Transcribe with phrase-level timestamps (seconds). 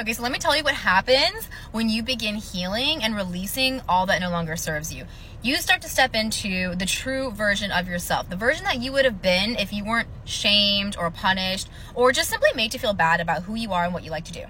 [0.00, 4.06] Okay, so let me tell you what happens when you begin healing and releasing all
[4.06, 5.04] that no longer serves you.
[5.42, 9.04] You start to step into the true version of yourself, the version that you would
[9.04, 13.20] have been if you weren't shamed or punished or just simply made to feel bad
[13.20, 14.44] about who you are and what you like to do.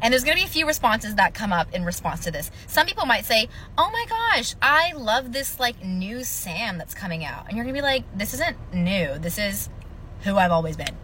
[0.00, 2.50] And there's going to be a few responses that come up in response to this.
[2.66, 3.48] Some people might say,
[3.78, 7.76] "Oh my gosh, I love this like new Sam that's coming out." And you're going
[7.76, 9.18] to be like, "This isn't new.
[9.18, 9.68] This is
[10.22, 11.01] who I've always been."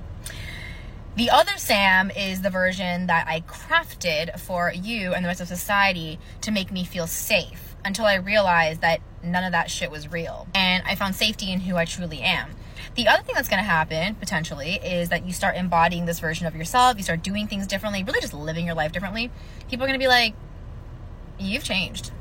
[1.19, 5.49] The other Sam is the version that I crafted for you and the rest of
[5.49, 10.13] society to make me feel safe until I realized that none of that shit was
[10.13, 10.47] real.
[10.55, 12.51] And I found safety in who I truly am.
[12.95, 16.47] The other thing that's going to happen potentially is that you start embodying this version
[16.47, 19.33] of yourself, you start doing things differently, really just living your life differently.
[19.69, 20.35] People are going to be like,
[21.37, 22.13] You've changed.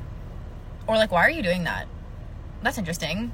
[0.88, 1.86] Or like, Why are you doing that?
[2.64, 3.30] That's interesting.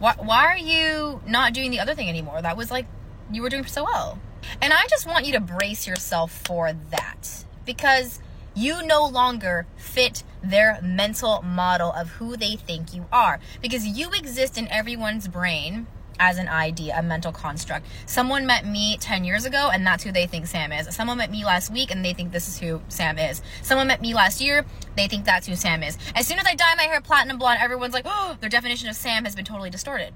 [0.00, 2.42] Why, why are you not doing the other thing anymore?
[2.42, 2.86] That was like
[3.30, 4.18] you were doing so well.
[4.60, 8.20] And I just want you to brace yourself for that because
[8.54, 14.10] you no longer fit their mental model of who they think you are because you
[14.12, 15.86] exist in everyone's brain
[16.20, 17.86] as an idea, a mental construct.
[18.06, 20.94] Someone met me 10 years ago and that's who they think Sam is.
[20.94, 23.42] Someone met me last week and they think this is who Sam is.
[23.62, 24.64] Someone met me last year,
[24.96, 25.98] they think that's who Sam is.
[26.14, 28.96] As soon as I dye my hair platinum blonde, everyone's like, oh, their definition of
[28.96, 30.14] Sam has been totally distorted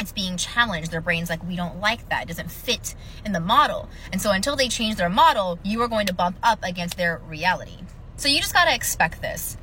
[0.00, 0.90] it's being challenged.
[0.90, 2.24] Their brain's like, we don't like that.
[2.24, 3.88] It doesn't fit in the model.
[4.12, 7.20] And so until they change their model, you are going to bump up against their
[7.26, 7.78] reality.
[8.16, 9.56] So you just got to expect this.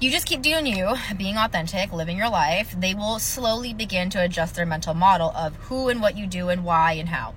[0.00, 2.74] You just keep doing you, being authentic, living your life.
[2.78, 6.48] They will slowly begin to adjust their mental model of who and what you do
[6.48, 7.34] and why and how.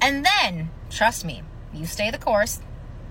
[0.00, 1.42] And then, trust me,
[1.72, 2.60] you stay the course,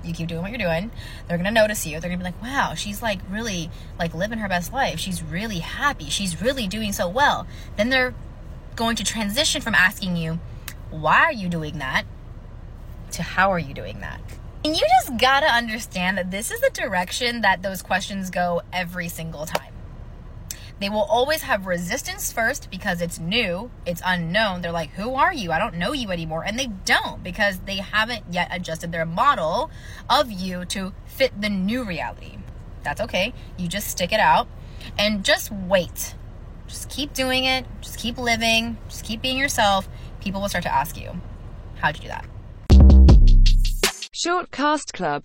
[0.04, 0.92] you keep doing what you're doing
[1.28, 2.00] they're gonna notice you.
[2.00, 5.00] They're gonna be like wow she's like really like living her best life.
[5.00, 6.10] She's really happy.
[6.10, 7.48] She's really doing so well.
[7.76, 8.14] Then they're
[8.76, 10.40] going to transition from asking you
[10.90, 12.06] why are you doing that?
[13.12, 14.20] to how are you doing that?
[14.66, 19.08] And you just gotta understand that this is the direction that those questions go every
[19.08, 19.77] single time
[20.80, 24.62] they will always have resistance first because it's new, it's unknown.
[24.62, 25.52] They're like, Who are you?
[25.52, 26.44] I don't know you anymore.
[26.46, 29.72] And they don't because they haven't yet adjusted their model
[30.10, 32.38] of you to fit the new reality.
[32.84, 33.34] That's okay.
[33.58, 34.48] You just stick it out
[34.98, 36.16] and just wait.
[36.68, 37.66] Just keep doing it.
[37.82, 38.78] Just keep living.
[38.88, 39.90] Just keep being yourself.
[40.22, 41.20] People will start to ask you,
[41.78, 42.26] How'd you do that?
[44.12, 45.24] Short Cast Club